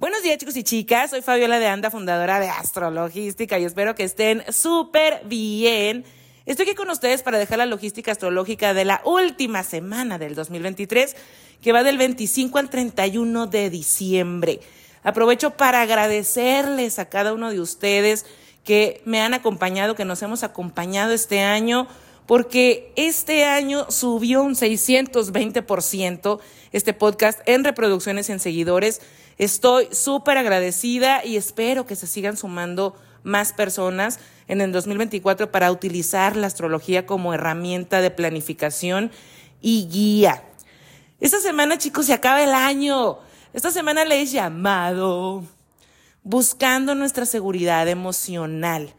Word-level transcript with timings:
Buenos 0.00 0.22
días 0.22 0.38
chicos 0.38 0.56
y 0.56 0.62
chicas, 0.62 1.10
soy 1.10 1.20
Fabiola 1.20 1.58
de 1.58 1.66
Anda, 1.66 1.90
fundadora 1.90 2.40
de 2.40 2.48
Astrologística 2.48 3.58
y 3.58 3.64
espero 3.64 3.94
que 3.94 4.04
estén 4.04 4.42
súper 4.50 5.20
bien. 5.26 6.06
Estoy 6.46 6.64
aquí 6.64 6.74
con 6.74 6.88
ustedes 6.88 7.22
para 7.22 7.38
dejar 7.38 7.58
la 7.58 7.66
logística 7.66 8.10
astrológica 8.10 8.72
de 8.72 8.86
la 8.86 9.02
última 9.04 9.62
semana 9.62 10.16
del 10.16 10.34
2023, 10.34 11.16
que 11.60 11.72
va 11.72 11.82
del 11.82 11.98
25 11.98 12.56
al 12.56 12.70
31 12.70 13.46
de 13.48 13.68
diciembre. 13.68 14.60
Aprovecho 15.02 15.50
para 15.50 15.82
agradecerles 15.82 16.98
a 16.98 17.10
cada 17.10 17.34
uno 17.34 17.50
de 17.50 17.60
ustedes 17.60 18.24
que 18.64 19.02
me 19.04 19.20
han 19.20 19.34
acompañado, 19.34 19.96
que 19.96 20.06
nos 20.06 20.22
hemos 20.22 20.44
acompañado 20.44 21.12
este 21.12 21.40
año, 21.40 21.86
porque 22.24 22.90
este 22.96 23.44
año 23.44 23.84
subió 23.90 24.42
un 24.42 24.54
620% 24.54 26.40
este 26.72 26.94
podcast 26.94 27.40
en 27.44 27.64
reproducciones 27.64 28.30
en 28.30 28.40
seguidores. 28.40 29.02
Estoy 29.40 29.88
súper 29.90 30.36
agradecida 30.36 31.24
y 31.24 31.38
espero 31.38 31.86
que 31.86 31.96
se 31.96 32.06
sigan 32.06 32.36
sumando 32.36 32.94
más 33.22 33.54
personas 33.54 34.20
en 34.48 34.60
el 34.60 34.70
2024 34.70 35.50
para 35.50 35.72
utilizar 35.72 36.36
la 36.36 36.46
astrología 36.46 37.06
como 37.06 37.32
herramienta 37.32 38.02
de 38.02 38.10
planificación 38.10 39.10
y 39.62 39.88
guía. 39.90 40.44
Esta 41.20 41.40
semana, 41.40 41.78
chicos, 41.78 42.04
se 42.04 42.12
acaba 42.12 42.44
el 42.44 42.50
año. 42.50 43.16
Esta 43.54 43.70
semana 43.70 44.04
le 44.04 44.20
he 44.20 44.26
llamado 44.26 45.42
buscando 46.22 46.94
nuestra 46.94 47.24
seguridad 47.24 47.88
emocional. 47.88 48.92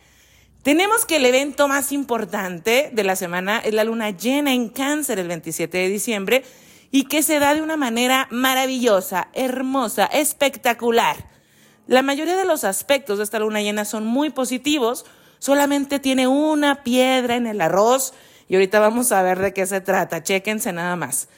Tenemos 0.63 1.05
que 1.05 1.17
el 1.17 1.25
evento 1.25 1.67
más 1.67 1.91
importante 1.91 2.89
de 2.91 3.03
la 3.03 3.15
semana 3.15 3.59
es 3.59 3.75
la 3.75 3.83
luna 3.83 4.09
llena 4.09 4.55
en 4.55 4.69
cáncer 4.69 5.19
el 5.19 5.27
27 5.27 5.77
de 5.77 5.87
diciembre 5.87 6.43
y 6.91 7.05
que 7.05 7.23
se 7.23 7.39
da 7.39 7.53
de 7.55 7.61
una 7.61 7.77
manera 7.77 8.27
maravillosa, 8.31 9.29
hermosa, 9.33 10.05
espectacular. 10.05 11.29
La 11.87 12.01
mayoría 12.01 12.35
de 12.35 12.45
los 12.45 12.63
aspectos 12.63 13.17
de 13.17 13.23
esta 13.23 13.39
luna 13.39 13.61
llena 13.61 13.85
son 13.85 14.05
muy 14.05 14.29
positivos, 14.29 15.05
solamente 15.39 15.99
tiene 15.99 16.27
una 16.27 16.83
piedra 16.83 17.35
en 17.35 17.47
el 17.47 17.61
arroz 17.61 18.13
y 18.47 18.55
ahorita 18.55 18.79
vamos 18.79 19.11
a 19.11 19.21
ver 19.21 19.39
de 19.39 19.53
qué 19.53 19.65
se 19.65 19.81
trata, 19.81 20.21
chéquense 20.21 20.73
nada 20.73 20.95
más. 20.97 21.29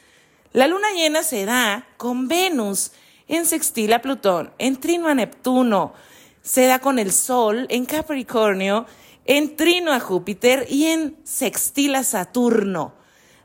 La 0.51 0.67
luna 0.67 0.91
llena 0.95 1.23
se 1.23 1.45
da 1.45 1.87
con 1.97 2.27
Venus 2.27 2.91
en 3.27 3.45
sextil 3.45 3.93
a 3.93 4.01
Plutón, 4.01 4.51
en 4.57 4.79
trino 4.79 5.07
a 5.07 5.15
Neptuno, 5.15 5.93
se 6.41 6.65
da 6.65 6.79
con 6.79 6.99
el 6.99 7.11
Sol 7.11 7.67
en 7.69 7.85
Capricornio, 7.85 8.85
en 9.25 9.55
trino 9.55 9.93
a 9.93 9.99
Júpiter 9.99 10.65
y 10.69 10.87
en 10.87 11.17
sextil 11.23 11.95
a 11.95 12.03
Saturno. 12.03 12.93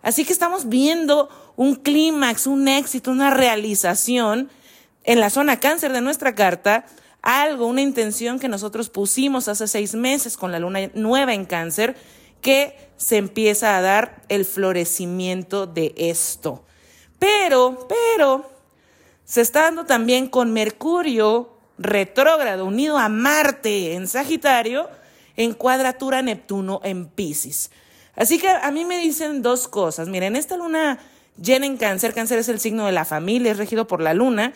Así 0.02 0.24
que 0.24 0.32
estamos 0.32 0.68
viendo 0.68 1.28
un 1.58 1.74
clímax, 1.74 2.46
un 2.46 2.68
éxito, 2.68 3.10
una 3.10 3.30
realización 3.30 4.48
en 5.02 5.18
la 5.18 5.28
zona 5.28 5.58
cáncer 5.58 5.92
de 5.92 6.00
nuestra 6.00 6.36
carta, 6.36 6.86
algo, 7.20 7.66
una 7.66 7.82
intención 7.82 8.38
que 8.38 8.46
nosotros 8.46 8.90
pusimos 8.90 9.48
hace 9.48 9.66
seis 9.66 9.96
meses 9.96 10.36
con 10.36 10.52
la 10.52 10.60
luna 10.60 10.88
nueva 10.94 11.34
en 11.34 11.44
cáncer, 11.44 11.96
que 12.42 12.76
se 12.96 13.16
empieza 13.16 13.76
a 13.76 13.80
dar 13.80 14.22
el 14.28 14.44
florecimiento 14.44 15.66
de 15.66 15.94
esto. 15.96 16.62
Pero, 17.18 17.88
pero, 17.88 18.48
se 19.24 19.40
está 19.40 19.62
dando 19.62 19.84
también 19.84 20.28
con 20.28 20.52
Mercurio 20.52 21.58
retrógrado 21.76 22.66
unido 22.66 22.98
a 22.98 23.08
Marte 23.08 23.94
en 23.94 24.06
Sagitario, 24.06 24.88
en 25.36 25.54
cuadratura 25.54 26.22
Neptuno 26.22 26.80
en 26.84 27.08
Pisces. 27.08 27.72
Así 28.14 28.38
que 28.38 28.48
a 28.48 28.70
mí 28.70 28.84
me 28.84 28.98
dicen 28.98 29.42
dos 29.42 29.66
cosas. 29.66 30.06
Miren, 30.06 30.36
esta 30.36 30.56
luna 30.56 31.00
Llena 31.40 31.66
en 31.66 31.76
cáncer, 31.76 32.14
cáncer 32.14 32.38
es 32.38 32.48
el 32.48 32.58
signo 32.58 32.86
de 32.86 32.92
la 32.92 33.04
familia, 33.04 33.52
es 33.52 33.58
regido 33.58 33.86
por 33.86 34.02
la 34.02 34.12
luna, 34.12 34.52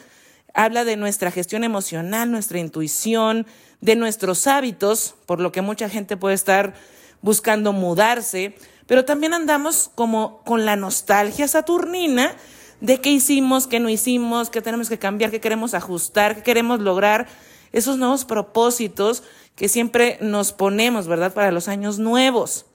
habla 0.52 0.84
de 0.84 0.96
nuestra 0.96 1.30
gestión 1.30 1.62
emocional, 1.62 2.30
nuestra 2.30 2.58
intuición, 2.58 3.46
de 3.80 3.94
nuestros 3.94 4.46
hábitos, 4.48 5.14
por 5.26 5.40
lo 5.40 5.52
que 5.52 5.62
mucha 5.62 5.88
gente 5.88 6.16
puede 6.16 6.34
estar 6.34 6.74
buscando 7.20 7.72
mudarse, 7.72 8.56
pero 8.86 9.04
también 9.04 9.32
andamos 9.32 9.90
como 9.94 10.42
con 10.44 10.64
la 10.64 10.74
nostalgia 10.74 11.46
saturnina 11.46 12.34
de 12.80 13.00
qué 13.00 13.10
hicimos, 13.10 13.68
qué 13.68 13.78
no 13.78 13.88
hicimos, 13.88 14.50
qué 14.50 14.60
tenemos 14.60 14.88
que 14.88 14.98
cambiar, 14.98 15.30
qué 15.30 15.40
queremos 15.40 15.74
ajustar, 15.74 16.34
qué 16.34 16.42
queremos 16.42 16.80
lograr, 16.80 17.28
esos 17.70 17.96
nuevos 17.96 18.24
propósitos 18.24 19.22
que 19.54 19.68
siempre 19.68 20.18
nos 20.20 20.52
ponemos, 20.52 21.06
¿verdad?, 21.06 21.32
para 21.32 21.52
los 21.52 21.68
años 21.68 21.98
nuevos. 22.00 22.66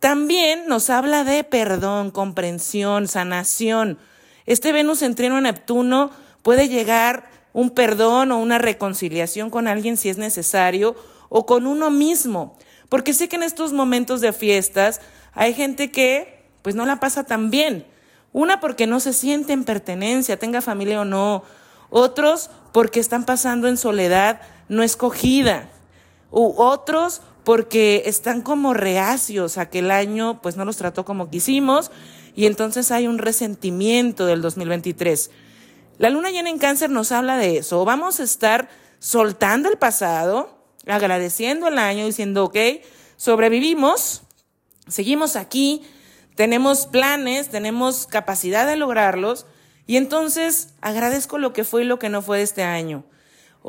También 0.00 0.66
nos 0.68 0.90
habla 0.90 1.24
de 1.24 1.42
perdón, 1.44 2.10
comprensión, 2.10 3.08
sanación. 3.08 3.98
Este 4.46 4.72
Venus 4.72 5.02
en 5.02 5.14
trino 5.14 5.40
Neptuno 5.40 6.10
puede 6.42 6.68
llegar 6.68 7.28
un 7.52 7.70
perdón 7.70 8.30
o 8.30 8.38
una 8.38 8.58
reconciliación 8.58 9.50
con 9.50 9.66
alguien 9.66 9.96
si 9.96 10.08
es 10.08 10.18
necesario 10.18 10.94
o 11.28 11.46
con 11.46 11.66
uno 11.66 11.90
mismo. 11.90 12.56
Porque 12.88 13.12
sé 13.12 13.28
que 13.28 13.36
en 13.36 13.42
estos 13.42 13.72
momentos 13.72 14.20
de 14.20 14.32
fiestas 14.32 15.00
hay 15.32 15.52
gente 15.54 15.90
que 15.90 16.44
pues 16.62 16.74
no 16.74 16.86
la 16.86 17.00
pasa 17.00 17.24
tan 17.24 17.50
bien. 17.50 17.84
Una 18.32 18.60
porque 18.60 18.86
no 18.86 19.00
se 19.00 19.12
siente 19.12 19.52
en 19.52 19.64
pertenencia, 19.64 20.38
tenga 20.38 20.60
familia 20.60 21.00
o 21.00 21.04
no. 21.04 21.42
Otros 21.90 22.50
porque 22.72 23.00
están 23.00 23.24
pasando 23.24 23.66
en 23.66 23.76
soledad 23.76 24.40
no 24.68 24.82
escogida. 24.82 25.70
U 26.30 26.54
otros 26.56 27.22
porque 27.48 28.02
están 28.04 28.42
como 28.42 28.74
reacios 28.74 29.56
a 29.56 29.70
que 29.70 29.78
el 29.78 29.90
año 29.90 30.42
pues 30.42 30.58
no 30.58 30.66
los 30.66 30.76
trató 30.76 31.06
como 31.06 31.30
quisimos 31.30 31.90
y 32.36 32.44
entonces 32.44 32.90
hay 32.90 33.06
un 33.06 33.16
resentimiento 33.16 34.26
del 34.26 34.42
2023. 34.42 35.30
La 35.96 36.10
luna 36.10 36.30
llena 36.30 36.50
en 36.50 36.58
cáncer 36.58 36.90
nos 36.90 37.10
habla 37.10 37.38
de 37.38 37.56
eso. 37.56 37.86
Vamos 37.86 38.20
a 38.20 38.24
estar 38.24 38.68
soltando 38.98 39.70
el 39.70 39.78
pasado, 39.78 40.62
agradeciendo 40.86 41.68
el 41.68 41.78
año, 41.78 42.04
diciendo, 42.04 42.44
ok, 42.44 42.58
sobrevivimos, 43.16 44.24
seguimos 44.86 45.34
aquí, 45.34 45.80
tenemos 46.34 46.86
planes, 46.86 47.48
tenemos 47.48 48.06
capacidad 48.06 48.66
de 48.66 48.76
lograrlos 48.76 49.46
y 49.86 49.96
entonces 49.96 50.74
agradezco 50.82 51.38
lo 51.38 51.54
que 51.54 51.64
fue 51.64 51.80
y 51.80 51.86
lo 51.86 51.98
que 51.98 52.10
no 52.10 52.20
fue 52.20 52.36
de 52.36 52.44
este 52.44 52.62
año. 52.62 53.06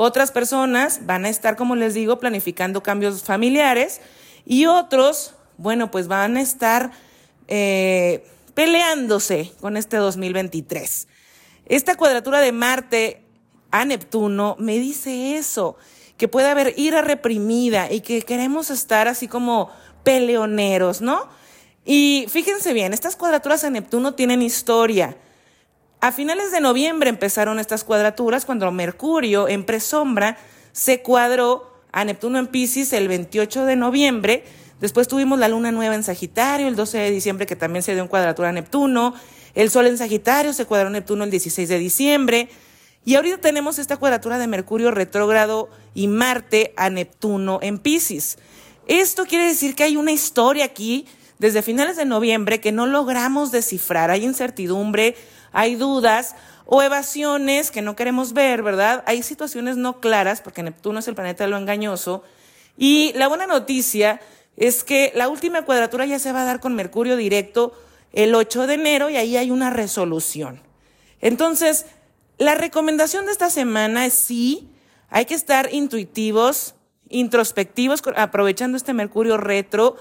Otras 0.02 0.32
personas 0.32 1.06
van 1.06 1.26
a 1.26 1.30
estar, 1.30 1.58
como 1.58 1.76
les 1.76 1.94
digo, 1.94 2.20
planificando 2.20 2.82
cambios 2.82 3.22
familiares 3.22 4.00
y 4.46 4.66
otros, 4.66 5.34
bueno, 5.58 5.92
pues 5.92 6.08
van 6.08 6.38
a 6.38 6.42
estar 6.42 6.92
eh, 7.50 8.26
peleándose 8.54 9.52
con 9.60 9.76
este 9.76 9.98
2023. 9.98 11.10
Esta 11.66 11.96
cuadratura 11.96 12.40
de 12.40 12.54
Marte 12.54 13.26
a 13.72 13.84
Neptuno 13.84 14.56
me 14.58 14.80
dice 14.80 15.36
eso, 15.36 15.76
que 16.16 16.30
puede 16.30 16.48
haber 16.48 16.76
ira 16.78 17.02
reprimida 17.02 17.92
y 17.92 18.00
que 18.00 18.22
queremos 18.22 18.70
estar 18.70 19.10
así 19.10 19.28
como 19.28 19.70
peleoneros, 20.06 21.02
¿no? 21.02 21.28
Y 21.84 22.26
fíjense 22.30 22.72
bien, 22.72 22.94
estas 22.94 23.18
cuadraturas 23.18 23.66
a 23.66 23.70
Neptuno 23.70 24.14
tienen 24.14 24.44
historia. 24.44 25.18
A 26.02 26.14
finales 26.14 26.54
de 26.54 26.62
noviembre 26.62 27.10
empezaron 27.10 27.60
estas 27.60 27.84
cuadraturas 27.84 28.46
cuando 28.46 28.72
Mercurio 28.72 29.50
en 29.50 29.66
presombra 29.66 30.38
se 30.72 31.02
cuadró 31.02 31.74
a 31.92 32.06
Neptuno 32.06 32.40
en 32.40 32.48
Pisces 32.48 32.94
el 32.94 33.10
28 33.10 33.66
de 33.66 33.76
noviembre. 33.76 34.46
Después 34.80 35.10
tuvimos 35.10 35.40
la 35.40 35.50
luna 35.50 35.74
nueva 35.74 35.96
en 35.96 36.04
Sagitario 36.04 36.70
el 36.70 36.78
12 36.78 37.00
de 37.00 37.12
diciembre 37.12 37.46
que 37.46 37.58
también 37.58 37.84
se 37.84 37.94
dio 37.94 38.02
en 38.02 38.08
cuadratura 38.08 38.48
a 38.48 38.52
Neptuno. 38.54 39.14
El 39.56 39.70
Sol 39.70 39.88
en 39.88 39.98
Sagitario 39.98 40.54
se 40.54 40.64
cuadró 40.64 40.88
a 40.88 40.92
Neptuno 40.92 41.26
el 41.26 41.32
16 41.32 41.68
de 41.68 41.80
diciembre. 41.80 42.48
Y 43.04 43.16
ahorita 43.16 43.40
tenemos 43.40 43.78
esta 43.78 43.98
cuadratura 43.98 44.38
de 44.38 44.48
Mercurio 44.48 44.92
retrógrado 44.92 45.70
y 45.94 46.08
Marte 46.08 46.74
a 46.78 46.90
Neptuno 46.90 47.60
en 47.62 47.78
Pisces. 47.78 48.38
Esto 48.88 49.26
quiere 49.26 49.48
decir 49.48 49.76
que 49.76 49.84
hay 49.84 49.98
una 49.98 50.14
historia 50.14 50.64
aquí 50.64 51.08
desde 51.40 51.62
finales 51.62 51.98
de 51.98 52.06
noviembre 52.06 52.62
que 52.62 52.72
no 52.72 52.86
logramos 52.86 53.52
descifrar. 53.52 54.12
Hay 54.12 54.24
incertidumbre, 54.24 55.16
hay 55.52 55.76
dudas 55.76 56.36
o 56.66 56.84
evasiones 56.84 57.72
que 57.72 57.82
no 57.82 57.96
queremos 57.96 58.34
ver, 58.34 58.62
¿verdad? 58.62 59.04
Hay 59.08 59.24
situaciones 59.24 59.78
no 59.78 60.00
claras, 60.00 60.42
porque 60.42 60.64
Neptuno 60.64 61.00
es 61.00 61.08
el 61.08 61.16
planeta 61.16 61.44
de 61.44 61.50
lo 61.50 61.58
engañoso. 61.58 62.24
Y 62.78 63.12
la 63.14 63.28
buena 63.28 63.48
noticia 63.48 64.22
es 64.56 64.84
que 64.84 65.12
la 65.16 65.30
última 65.30 65.64
cuadratura 65.64 66.06
ya 66.06 66.20
se 66.20 66.32
va 66.32 66.42
a 66.42 66.46
dar 66.46 66.60
con 66.60 66.76
Mercurio 66.76 67.16
directo 67.16 67.74
el 68.14 68.36
8 68.36 68.68
de 68.68 68.74
enero 68.76 69.10
y 69.10 69.18
ahí 69.18 69.38
hay 69.38 69.52
una 69.52 69.70
resolución. 69.70 70.62
Entonces, 71.22 71.86
la 72.38 72.56
recomendación 72.56 73.26
de 73.26 73.32
esta 73.32 73.50
semana 73.50 74.06
es 74.06 74.14
sí, 74.14 74.70
hay 75.10 75.26
que 75.26 75.34
estar 75.34 75.74
intuitivos, 75.74 76.76
introspectivos, 77.10 78.02
aprovechando 78.16 78.78
este 78.78 78.94
Mercurio 78.94 79.38
retro 79.38 79.98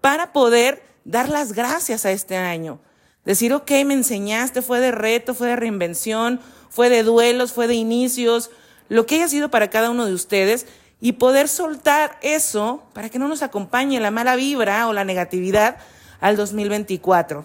para 0.00 0.32
poder 0.32 0.82
dar 1.04 1.28
las 1.28 1.52
gracias 1.52 2.04
a 2.04 2.10
este 2.10 2.36
año. 2.36 2.80
Decir, 3.26 3.52
ok, 3.52 3.70
me 3.84 3.94
enseñaste, 3.94 4.62
fue 4.62 4.80
de 4.80 4.92
reto, 4.92 5.34
fue 5.34 5.48
de 5.48 5.56
reinvención, 5.56 6.40
fue 6.70 6.88
de 6.88 7.02
duelos, 7.02 7.52
fue 7.52 7.66
de 7.66 7.74
inicios, 7.74 8.50
lo 8.88 9.04
que 9.04 9.16
haya 9.16 9.28
sido 9.28 9.50
para 9.50 9.68
cada 9.68 9.90
uno 9.90 10.06
de 10.06 10.14
ustedes 10.14 10.66
y 11.00 11.12
poder 11.12 11.48
soltar 11.48 12.18
eso 12.22 12.84
para 12.94 13.08
que 13.08 13.18
no 13.18 13.28
nos 13.28 13.42
acompañe 13.42 14.00
la 14.00 14.10
mala 14.12 14.36
vibra 14.36 14.86
o 14.86 14.92
la 14.92 15.04
negatividad 15.04 15.76
al 16.20 16.36
2024. 16.36 17.44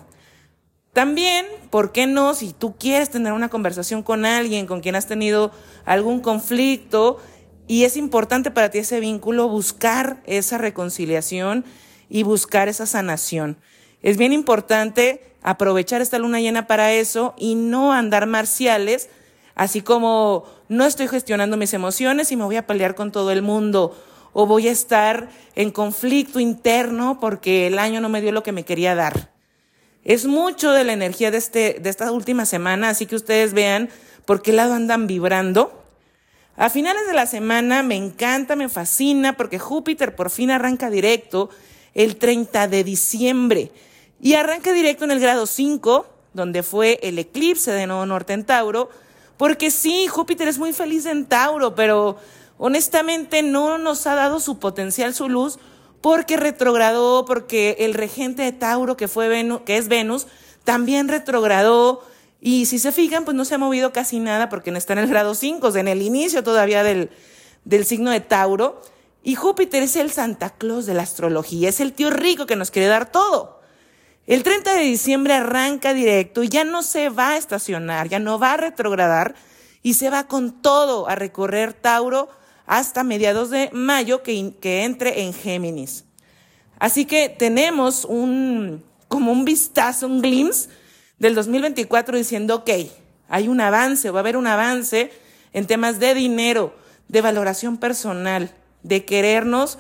También, 0.94 1.45
¿por 1.69 1.92
qué 1.92 2.06
no? 2.06 2.36
Si 2.36 2.54
tú 2.54 2.75
quieres 2.78 3.10
tener 3.10 3.33
una 3.33 3.50
conversación 3.50 4.04
con 4.04 4.25
alguien 4.25 4.68
con 4.68 4.81
quien 4.81 4.95
has 4.95 5.07
tenido 5.07 5.51
algún 5.86 6.19
conflicto 6.19 7.18
y 7.68 7.86
es 7.86 7.98
importante 7.98 8.51
para 8.51 8.69
ti 8.69 8.80
ese 8.80 9.00
vínculo, 9.00 9.48
buscar 9.48 10.22
esa 10.25 10.57
reconciliación 10.57 11.66
y 12.10 12.24
buscar 12.24 12.68
esa 12.68 12.86
sanación. 12.86 13.57
Es 14.01 14.18
bien 14.18 14.33
importante 14.33 15.21
aprovechar 15.44 16.01
esta 16.01 16.19
luna 16.19 16.39
llena 16.39 16.68
para 16.68 16.94
eso 16.94 17.33
y 17.38 17.56
no 17.56 17.94
andar 17.94 18.25
marciales, 18.25 19.09
así 19.56 19.81
como 19.81 20.45
no 20.69 20.86
estoy 20.86 21.07
gestionando 21.07 21.57
mis 21.57 21.74
emociones 21.74 22.31
y 22.31 22.36
me 22.36 22.45
voy 22.45 22.56
a 22.56 22.68
pelear 22.68 22.95
con 22.95 23.12
todo 23.12 23.31
el 23.31 23.42
mundo 23.42 23.95
o 24.33 24.45
voy 24.48 24.68
a 24.68 24.71
estar 24.71 25.30
en 25.56 25.71
conflicto 25.71 26.39
interno 26.39 27.19
porque 27.19 27.68
el 27.68 27.77
año 27.77 28.01
no 28.01 28.09
me 28.09 28.21
dio 28.21 28.31
lo 28.31 28.44
que 28.44 28.51
me 28.51 28.65
quería 28.65 28.95
dar. 28.95 29.31
Es 30.04 30.25
mucho 30.25 30.71
de 30.71 30.83
la 30.83 30.94
energía 30.94 31.30
de, 31.30 31.38
este, 31.38 31.77
de 31.80 31.89
esta 31.89 32.12
última 32.12 32.45
semana, 32.45 32.89
así 32.89 33.06
que 33.06 33.15
ustedes 33.15 33.54
vean 33.54 33.89
por 34.25 34.42
qué 34.42 34.51
lado 34.51 34.74
andan 34.74 35.06
vibrando. 35.06 35.83
A 36.56 36.69
finales 36.69 37.06
de 37.07 37.13
la 37.13 37.27
semana 37.27 37.83
me 37.83 37.95
encanta, 37.95 38.56
me 38.56 38.68
fascina, 38.68 39.38
porque 39.38 39.59
Júpiter 39.59 40.15
por 40.15 40.31
fin 40.31 40.50
arranca 40.50 40.89
directo 40.89 41.50
el 41.94 42.15
30 42.15 42.68
de 42.68 42.83
diciembre 42.83 43.71
y 44.21 44.35
arranca 44.35 44.71
directo 44.71 45.03
en 45.03 45.12
el 45.12 45.19
grado 45.19 45.47
5, 45.47 46.06
donde 46.33 46.62
fue 46.63 47.00
el 47.01 47.18
eclipse 47.18 47.71
de 47.71 47.88
Nuevo 47.88 48.06
Norte 48.06 48.33
en 48.33 48.45
Tauro, 48.45 48.89
porque 49.35 49.71
sí, 49.71 50.06
Júpiter 50.07 50.47
es 50.47 50.59
muy 50.59 50.73
feliz 50.73 51.07
en 51.07 51.25
Tauro, 51.25 51.73
pero 51.73 52.18
honestamente 52.59 53.41
no 53.41 53.79
nos 53.79 54.06
ha 54.06 54.13
dado 54.13 54.39
su 54.39 54.59
potencial, 54.59 55.15
su 55.15 55.27
luz, 55.27 55.57
porque 56.01 56.38
retrogradó, 56.38 57.25
porque 57.25 57.77
el 57.79 57.95
regente 57.95 58.44
de 58.44 58.51
Tauro, 58.51 58.95
que, 58.95 59.07
fue 59.07 59.27
que 59.65 59.77
es 59.77 59.88
Venus, 59.88 60.27
también 60.63 61.07
retrogradó. 61.07 62.03
Y 62.39 62.68
si 62.68 62.77
se 62.77 62.91
fijan, 62.91 63.25
pues 63.25 63.35
no 63.35 63.45
se 63.45 63.56
ha 63.56 63.59
movido 63.59 63.91
casi 63.94 64.19
nada 64.19 64.50
porque 64.50 64.71
está 64.71 64.94
en 64.94 65.00
el 65.00 65.07
grado 65.07 65.35
5, 65.35 65.75
en 65.75 65.88
el 65.88 66.01
inicio 66.01 66.44
todavía 66.44 66.83
del, 66.83 67.09
del 67.65 67.85
signo 67.85 68.12
de 68.12 68.19
Tauro. 68.19 68.81
Y 69.23 69.35
Júpiter 69.35 69.83
es 69.83 69.95
el 69.95 70.12
Santa 70.12 70.51
Claus 70.51 70.88
de 70.88 70.95
la 70.95 71.03
astrología, 71.03 71.69
es 71.69 71.79
el 71.79 71.94
tío 71.94 72.09
rico 72.09 72.47
que 72.47 72.56
nos 72.56 72.71
quiere 72.71 72.88
dar 72.88 73.12
todo. 73.12 73.60
El 74.27 74.44
30 74.44 74.75
de 74.75 74.83
diciembre 74.83 75.33
arranca 75.33 75.94
directo 75.94 76.44
y 76.44 76.50
ya 76.50 76.63
no 76.63 76.83
se 76.83 77.09
va 77.09 77.29
a 77.29 77.38
estacionar, 77.38 78.07
ya 78.07 78.19
no 78.19 78.38
va 78.38 78.53
a 78.53 78.57
retrogradar 78.57 79.33
y 79.81 79.95
se 79.95 80.09
va 80.09 80.27
con 80.27 80.62
todo 80.62 81.09
a 81.09 81.15
recorrer 81.15 81.73
Tauro 81.73 82.29
hasta 82.68 83.03
mediados 83.03 83.50
de 83.50 83.69
mayo 83.73 84.21
que, 84.21 84.53
entre 84.83 85.23
en 85.23 85.33
Géminis. 85.33 86.06
Así 86.79 87.06
que 87.06 87.29
tenemos 87.29 88.06
un, 88.06 88.83
como 89.07 89.31
un 89.31 89.44
vistazo, 89.44 90.06
un 90.07 90.21
glimpse 90.21 90.69
del 91.18 91.35
2024 91.35 92.18
diciendo, 92.18 92.56
ok, 92.57 92.69
hay 93.27 93.47
un 93.47 93.59
avance, 93.59 94.12
va 94.12 94.19
a 94.19 94.21
haber 94.21 94.38
un 94.38 94.47
avance 94.47 95.12
en 95.51 95.65
temas 95.65 96.00
de 96.00 96.13
dinero, 96.13 96.75
de 97.07 97.21
valoración 97.21 97.77
personal, 97.77 98.51
de 98.83 99.03
querernos 99.03 99.79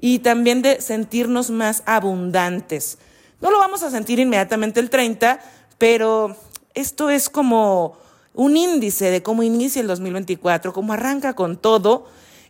y 0.00 0.20
también 0.20 0.62
de 0.62 0.80
sentirnos 0.80 1.50
más 1.50 1.82
abundantes. 1.86 2.98
No 3.40 3.50
lo 3.50 3.58
vamos 3.58 3.82
a 3.82 3.90
sentir 3.90 4.18
inmediatamente 4.18 4.80
el 4.80 4.90
30, 4.90 5.40
pero 5.78 6.36
esto 6.74 7.10
es 7.10 7.28
como 7.28 7.96
un 8.34 8.56
índice 8.56 9.10
de 9.10 9.22
cómo 9.22 9.42
inicia 9.42 9.80
el 9.80 9.86
2024, 9.86 10.72
cómo 10.72 10.92
arranca 10.92 11.34
con 11.34 11.56
todo 11.56 12.06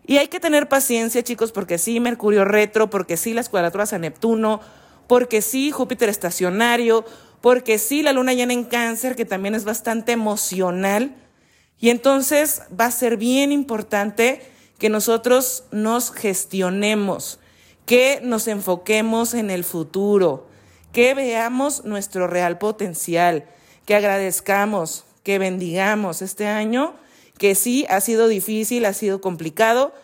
y 0.08 0.16
hay 0.16 0.28
que 0.28 0.40
tener 0.40 0.70
paciencia, 0.70 1.22
chicos, 1.22 1.52
porque 1.52 1.76
sí, 1.76 2.00
Mercurio 2.00 2.46
retro, 2.46 2.88
porque 2.88 3.18
sí, 3.18 3.34
las 3.34 3.50
cuadraturas 3.50 3.92
a 3.92 3.98
Neptuno, 3.98 4.62
porque 5.06 5.42
sí, 5.42 5.70
Júpiter 5.70 6.08
estacionario, 6.08 7.04
porque 7.42 7.78
sí, 7.78 8.02
la 8.02 8.14
luna 8.14 8.32
llena 8.32 8.54
en 8.54 8.64
cáncer, 8.64 9.16
que 9.16 9.26
también 9.26 9.54
es 9.54 9.64
bastante 9.64 10.12
emocional. 10.12 11.14
Y 11.78 11.90
entonces 11.90 12.62
va 12.68 12.86
a 12.86 12.90
ser 12.90 13.18
bien 13.18 13.52
importante 13.52 14.40
que 14.78 14.88
nosotros 14.88 15.64
nos 15.72 16.10
gestionemos, 16.10 17.38
que 17.84 18.20
nos 18.22 18.48
enfoquemos 18.48 19.34
en 19.34 19.50
el 19.50 19.62
futuro, 19.62 20.47
que 20.92 21.14
veamos 21.14 21.84
nuestro 21.84 22.26
real 22.26 22.58
potencial, 22.58 23.44
que 23.86 23.94
agradezcamos, 23.94 25.04
que 25.22 25.38
bendigamos 25.38 26.22
este 26.22 26.46
año 26.46 26.94
que 27.38 27.54
sí 27.54 27.86
ha 27.88 28.00
sido 28.00 28.28
difícil, 28.28 28.84
ha 28.84 28.92
sido 28.92 29.20
complicado, 29.20 29.94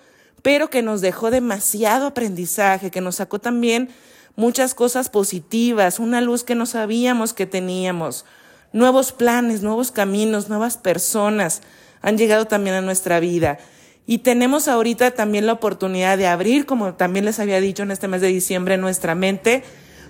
pero 0.42 0.70
que 0.70 0.82
nos 0.82 1.00
dejó 1.00 1.30
demasiado 1.30 2.06
aprendizaje, 2.06 2.90
que 2.90 3.00
nos 3.00 3.16
sacó 3.16 3.40
también 3.40 3.90
muchas 4.36 4.74
cosas 4.74 5.08
positivas, 5.08 5.98
una 5.98 6.20
luz 6.20 6.44
que 6.44 6.54
no 6.54 6.64
sabíamos 6.64 7.32
que 7.32 7.46
teníamos, 7.46 8.24
nuevos 8.72 9.12
planes, 9.12 9.62
nuevos 9.62 9.90
caminos, 9.90 10.48
nuevas 10.48 10.76
personas 10.76 11.60
han 12.00 12.18
llegado 12.18 12.46
también 12.46 12.76
a 12.76 12.82
nuestra 12.82 13.18
vida. 13.18 13.58
Y 14.06 14.18
tenemos 14.18 14.68
ahorita 14.68 15.12
también 15.12 15.46
la 15.46 15.54
oportunidad 15.54 16.18
de 16.18 16.26
abrir, 16.26 16.66
como 16.66 16.94
también 16.94 17.24
les 17.24 17.40
había 17.40 17.60
dicho 17.60 17.82
en 17.82 17.90
este 17.90 18.08
mes 18.08 18.20
de 18.20 18.28
diciembre, 18.28 18.76
nuestra 18.76 19.14
mente 19.14 19.64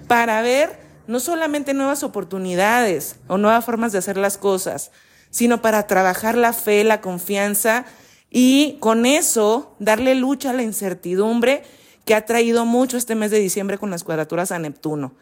para 0.07 0.43
ver 0.43 0.79
no 1.07 1.21
solamente 1.21 1.75
nuevas 1.75 2.03
oportunidades 2.03 3.17
o 3.29 3.39
nuevas 3.39 3.65
formas 3.65 3.93
de 3.93 3.99
hacer 3.99 4.17
las 4.17 4.39
cosas, 4.39 4.91
sino 5.31 5.61
para 5.61 5.87
trabajar 5.87 6.37
la 6.37 6.53
fe, 6.53 6.85
la 6.85 7.01
confianza 7.01 7.85
y 8.31 8.79
con 8.81 9.07
eso 9.07 9.75
darle 9.79 10.15
lucha 10.15 10.51
a 10.51 10.55
la 10.55 10.63
incertidumbre 10.63 11.63
que 12.05 12.15
ha 12.15 12.25
traído 12.25 12.65
mucho 12.65 12.97
este 12.97 13.15
mes 13.15 13.31
de 13.31 13.39
diciembre 13.39 13.79
con 13.79 13.91
las 13.91 14.05
cuadraturas 14.05 14.53
a 14.53 14.59
Neptuno. 14.59 15.15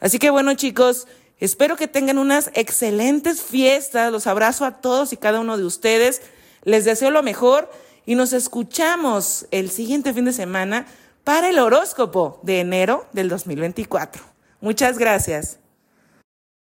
Así 0.00 0.18
que 0.18 0.30
bueno 0.30 0.54
chicos, 0.54 1.06
espero 1.38 1.76
que 1.76 1.88
tengan 1.88 2.18
unas 2.18 2.50
excelentes 2.54 3.42
fiestas, 3.42 4.12
los 4.12 4.26
abrazo 4.26 4.64
a 4.64 4.80
todos 4.80 5.12
y 5.12 5.16
cada 5.16 5.40
uno 5.40 5.56
de 5.56 5.64
ustedes, 5.64 6.22
les 6.64 6.84
deseo 6.84 7.10
lo 7.10 7.22
mejor 7.22 7.70
y 8.06 8.14
nos 8.14 8.32
escuchamos 8.32 9.46
el 9.50 9.70
siguiente 9.70 10.12
fin 10.12 10.24
de 10.26 10.32
semana 10.32 10.86
para 11.24 11.48
el 11.48 11.58
horóscopo 11.58 12.38
de 12.42 12.60
enero 12.60 13.06
del 13.12 13.28
2024. 13.28 14.22
Muchas 14.60 14.98
gracias. 14.98 15.58